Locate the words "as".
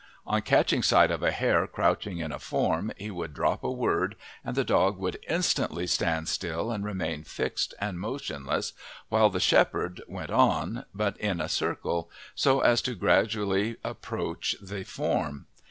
12.61-12.81